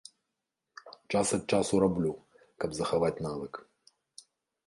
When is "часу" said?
1.57-1.73